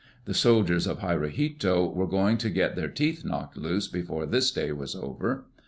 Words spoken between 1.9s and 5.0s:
were going to get their teeth knocked loose before this day was